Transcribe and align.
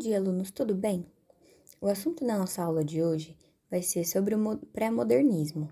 dia, 0.00 0.16
alunos, 0.16 0.50
tudo 0.50 0.74
bem? 0.74 1.04
O 1.78 1.86
assunto 1.86 2.24
da 2.24 2.38
nossa 2.38 2.62
aula 2.62 2.82
de 2.82 3.02
hoje 3.02 3.36
vai 3.70 3.82
ser 3.82 4.06
sobre 4.06 4.34
o 4.34 4.56
pré-modernismo. 4.72 5.70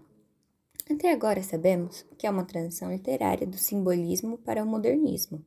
Até 0.89 1.10
agora 1.10 1.42
sabemos 1.42 2.04
que 2.18 2.26
é 2.26 2.30
uma 2.30 2.44
transição 2.44 2.92
literária 2.92 3.46
do 3.46 3.56
simbolismo 3.56 4.36
para 4.36 4.62
o 4.62 4.67
modernismo. 4.67 5.42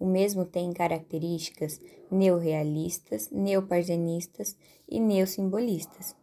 O 0.00 0.06
mesmo 0.06 0.46
tem 0.46 0.72
características 0.72 1.78
neorrealistas, 2.10 3.28
neoparzenistas 3.30 4.56
e 4.88 4.98
neossimbolistas. 4.98 6.16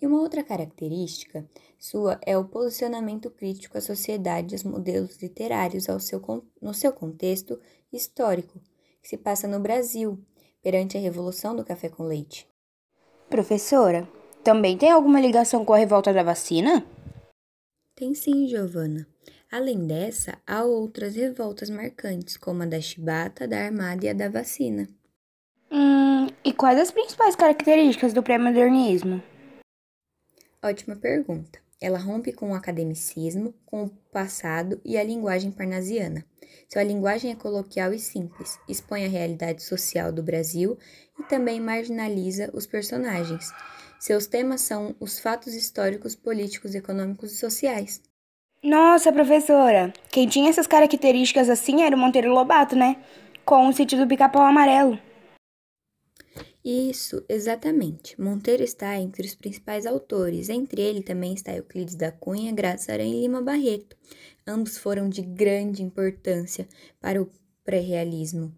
E 0.00 0.06
uma 0.06 0.22
outra 0.22 0.42
característica 0.42 1.46
sua 1.78 2.18
é 2.22 2.36
o 2.36 2.46
posicionamento 2.46 3.30
crítico 3.30 3.76
à 3.76 3.80
sociedade 3.82 4.54
e 4.54 4.56
aos 4.56 4.64
modelos 4.64 5.18
literários 5.18 5.86
ao 5.86 6.00
seu, 6.00 6.22
no 6.62 6.72
seu 6.72 6.94
contexto 6.94 7.60
histórico, 7.92 8.58
que 9.02 9.08
se 9.10 9.18
passa 9.18 9.46
no 9.46 9.60
Brasil, 9.60 10.18
perante 10.64 10.96
a 10.96 11.00
revolução 11.00 11.54
do 11.54 11.64
café 11.64 11.90
com 11.90 12.04
leite. 12.04 12.48
Professora, 13.28 14.08
também 14.42 14.78
tem 14.78 14.90
alguma 14.90 15.20
ligação 15.20 15.64
com 15.64 15.74
a 15.74 15.78
revolta 15.78 16.12
da 16.12 16.22
vacina? 16.22 16.84
Tem 17.94 18.14
sim, 18.14 18.48
Giovana. 18.48 19.06
Além 19.52 19.86
dessa, 19.86 20.38
há 20.46 20.64
outras 20.64 21.14
revoltas 21.14 21.70
marcantes, 21.70 22.36
como 22.36 22.62
a 22.62 22.66
da 22.66 22.80
chibata, 22.80 23.46
da 23.46 23.66
armada 23.66 24.06
e 24.06 24.08
a 24.08 24.12
da 24.12 24.28
vacina. 24.28 24.88
Hum, 25.70 26.26
e 26.44 26.52
quais 26.52 26.80
as 26.80 26.90
principais 26.90 27.36
características 27.36 28.12
do 28.12 28.22
pré-modernismo? 28.22 29.22
Ótima 30.62 30.96
pergunta. 30.96 31.63
Ela 31.80 31.98
rompe 31.98 32.32
com 32.32 32.50
o 32.50 32.54
academicismo, 32.54 33.54
com 33.66 33.84
o 33.84 33.90
passado 34.12 34.80
e 34.84 34.96
a 34.96 35.04
linguagem 35.04 35.50
parnasiana. 35.50 36.24
Sua 36.68 36.82
linguagem 36.82 37.30
é 37.30 37.34
coloquial 37.34 37.92
e 37.92 37.98
simples, 37.98 38.58
expõe 38.68 39.04
a 39.04 39.08
realidade 39.08 39.62
social 39.62 40.10
do 40.10 40.22
Brasil 40.22 40.78
e 41.18 41.22
também 41.24 41.60
marginaliza 41.60 42.50
os 42.52 42.66
personagens. 42.66 43.52
Seus 43.98 44.26
temas 44.26 44.60
são 44.60 44.94
os 45.00 45.18
fatos 45.18 45.54
históricos, 45.54 46.14
políticos, 46.14 46.74
econômicos 46.74 47.32
e 47.32 47.36
sociais. 47.36 48.02
Nossa, 48.62 49.12
professora! 49.12 49.92
Quem 50.10 50.26
tinha 50.26 50.50
essas 50.50 50.66
características 50.66 51.50
assim 51.50 51.82
era 51.82 51.94
o 51.94 51.98
Monteiro 51.98 52.32
Lobato, 52.32 52.74
né? 52.74 52.96
Com 53.44 53.68
o 53.68 53.72
sítio 53.72 53.98
do 53.98 54.06
pica-pau 54.06 54.42
amarelo. 54.42 54.98
Isso, 56.64 57.22
exatamente. 57.28 58.18
Monteiro 58.18 58.62
está 58.62 58.96
entre 58.96 59.26
os 59.26 59.34
principais 59.34 59.84
autores. 59.84 60.48
Entre 60.48 60.80
ele 60.80 61.02
também 61.02 61.34
está 61.34 61.54
Euclides 61.54 61.94
da 61.94 62.10
Cunha, 62.10 62.52
Graça 62.52 62.90
Aranha 62.90 63.14
e 63.14 63.20
Lima 63.20 63.42
Barreto. 63.42 63.94
Ambos 64.46 64.78
foram 64.78 65.08
de 65.08 65.20
grande 65.20 65.82
importância 65.82 66.66
para 66.98 67.20
o 67.20 67.30
pré-realismo. 67.62 68.54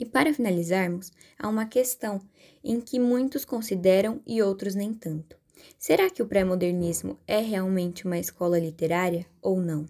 E 0.00 0.06
para 0.06 0.32
finalizarmos, 0.32 1.12
há 1.38 1.48
uma 1.48 1.66
questão 1.66 2.20
em 2.64 2.80
que 2.80 2.98
muitos 2.98 3.44
consideram 3.44 4.22
e 4.26 4.40
outros 4.40 4.74
nem 4.74 4.94
tanto. 4.94 5.36
Será 5.78 6.08
que 6.08 6.22
o 6.22 6.26
pré-modernismo 6.26 7.18
é 7.26 7.40
realmente 7.40 8.06
uma 8.06 8.18
escola 8.18 8.58
literária 8.58 9.26
ou 9.42 9.60
não? 9.60 9.86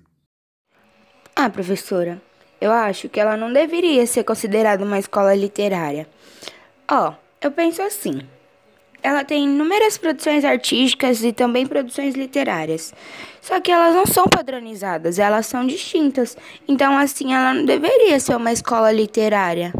Ah, 1.36 1.48
professora, 1.48 2.20
eu 2.60 2.72
acho 2.72 3.08
que 3.08 3.20
ela 3.20 3.36
não 3.36 3.52
deveria 3.52 4.04
ser 4.06 4.24
considerada 4.24 4.84
uma 4.84 4.98
escola 4.98 5.34
literária. 5.34 6.08
Ó, 6.90 7.10
oh, 7.10 7.27
eu 7.40 7.50
penso 7.50 7.82
assim. 7.82 8.20
Ela 9.02 9.24
tem 9.24 9.44
inúmeras 9.44 9.96
produções 9.96 10.44
artísticas 10.44 11.22
e 11.22 11.32
também 11.32 11.66
produções 11.66 12.14
literárias. 12.14 12.92
Só 13.40 13.60
que 13.60 13.70
elas 13.70 13.94
não 13.94 14.04
são 14.06 14.26
padronizadas, 14.26 15.18
elas 15.18 15.46
são 15.46 15.66
distintas. 15.66 16.36
Então, 16.66 16.98
assim, 16.98 17.32
ela 17.32 17.54
não 17.54 17.64
deveria 17.64 18.18
ser 18.18 18.36
uma 18.36 18.52
escola 18.52 18.90
literária. 18.90 19.72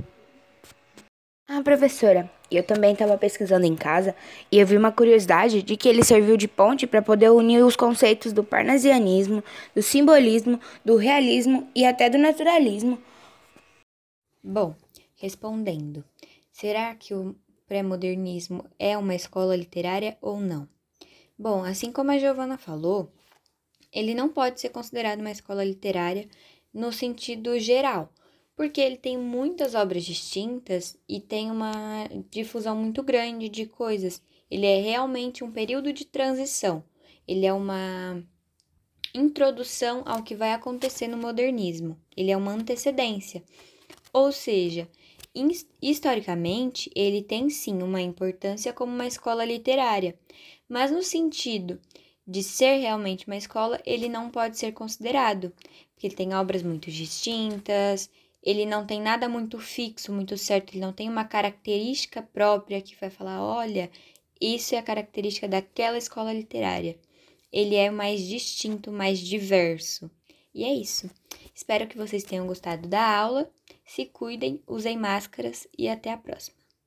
Ah, 1.49 1.63
professora, 1.63 2.31
eu 2.51 2.63
também 2.63 2.93
estava 2.93 3.19
pesquisando 3.19 3.67
em 3.67 3.75
casa 3.75 4.15
e 4.53 4.59
eu 4.59 4.67
vi 4.67 4.77
uma 4.77 4.93
curiosidade 4.93 5.63
de 5.63 5.77
que 5.77 5.89
ele 5.89 6.05
serviu 6.05 6.37
de 6.37 6.47
ponte 6.47 6.87
para 6.87 7.03
poder 7.03 7.31
unir 7.31 7.65
os 7.65 7.75
conceitos 7.75 8.33
do 8.33 8.45
parnasianismo, 8.45 9.43
do 9.75 9.83
simbolismo, 9.83 10.61
do 10.85 10.97
realismo 10.97 11.69
e 11.75 11.85
até 11.85 12.09
do 12.09 12.19
naturalismo. 12.19 12.99
Bom, 14.43 14.75
respondendo, 15.17 16.05
será 16.53 16.95
que 16.95 17.13
o 17.13 17.35
pré-modernismo 17.69 18.65
é 18.79 18.97
uma 18.97 19.15
escola 19.15 19.55
literária 19.55 20.17
ou 20.21 20.41
não? 20.41 20.67
Bom, 21.39 21.63
assim 21.63 21.93
como 21.93 22.11
a 22.11 22.19
Giovana 22.19 22.59
falou, 22.59 23.13
ele 23.93 24.15
não 24.15 24.29
pode 24.29 24.61
ser 24.61 24.71
considerado 24.71 25.21
uma 25.21 25.31
escola 25.31 25.63
literária 25.63 26.29
no 26.73 26.93
sentido 26.93 27.59
geral, 27.59 28.13
porque 28.57 28.81
ele 28.81 28.97
tem 28.97 29.17
muitas 29.17 29.75
obras 29.75 30.05
distintas 30.05 30.99
e 31.09 31.21
tem 31.21 31.51
uma 31.51 32.09
difusão 32.31 32.75
muito 32.75 33.03
grande 33.03 33.49
de 33.49 33.67
coisas. 33.67 34.21
Ele 34.51 34.67
é 34.67 34.81
realmente 34.81 35.45
um 35.45 35.53
período 35.53 35.93
de 35.93 36.05
transição. 36.05 36.83
Ele 37.27 37.47
é 37.47 37.53
uma 37.53 38.23
introdução 39.15 40.03
ao 40.07 40.23
que 40.23 40.35
vai 40.35 40.53
acontecer 40.53 41.07
no 41.07 41.17
modernismo. 41.17 41.97
Ele 42.17 42.31
é 42.31 42.37
uma 42.37 42.53
antecedência. 42.53 43.43
Ou 44.13 44.33
seja, 44.33 44.89
historicamente, 45.81 46.91
ele 46.95 47.23
tem 47.23 47.49
sim 47.49 47.83
uma 47.83 48.01
importância 48.01 48.73
como 48.73 48.93
uma 48.93 49.07
escola 49.07 49.45
literária, 49.45 50.19
mas 50.69 50.91
no 50.91 51.03
sentido 51.03 51.81
de 52.27 52.43
ser 52.43 52.77
realmente 52.79 53.27
uma 53.27 53.37
escola, 53.37 53.81
ele 53.87 54.09
não 54.09 54.31
pode 54.31 54.59
ser 54.59 54.73
considerado, 54.73 55.53
porque 55.95 56.07
ele 56.07 56.15
tem 56.15 56.35
obras 56.35 56.63
muito 56.63 56.91
distintas, 56.91 58.11
ele 58.43 58.67
não 58.67 58.87
tem 58.87 59.01
nada 59.01 59.29
muito 59.29 59.59
fixo, 59.59 60.13
muito 60.13 60.37
certo, 60.37 60.73
ele 60.73 60.81
não 60.81 60.93
tem 60.93 61.09
uma 61.09 61.25
característica 61.25 62.23
própria 62.23 62.81
que 62.81 62.97
vai 63.01 63.11
falar, 63.11 63.43
olha, 63.43 63.91
isso 64.41 64.75
é 64.75 64.79
a 64.79 64.83
característica 64.83 65.49
daquela 65.49 65.99
escola 65.99 66.33
literária. 66.33 66.99
Ele 67.53 67.75
é 67.75 67.91
mais 67.91 68.21
distinto, 68.21 68.93
mais 68.93 69.19
diverso. 69.19 70.11
E 70.55 70.65
é 70.65 70.73
isso. 70.73 71.11
Espero 71.59 71.89
que 71.89 71.99
vocês 71.99 72.23
tenham 72.23 72.47
gostado 72.47 72.87
da 72.87 73.05
aula. 73.05 73.51
Se 73.85 74.07
cuidem, 74.07 74.63
usem 74.65 74.97
máscaras 74.97 75.67
e 75.77 75.89
até 75.89 76.13
a 76.13 76.17
próxima. 76.17 76.57